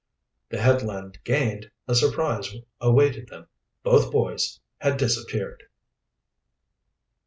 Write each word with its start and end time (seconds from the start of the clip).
The 0.49 0.59
headland 0.59 1.19
gained, 1.23 1.69
a 1.87 1.93
surprise 1.93 2.55
awaited 2.79 3.27
them. 3.27 3.45
Both 3.83 4.11
boys 4.11 4.59
had 4.79 4.97
disappeared. 4.97 5.65